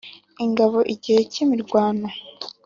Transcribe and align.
ingabo 0.45 0.77
igihe 0.93 1.19
k’imirwano 1.31 2.07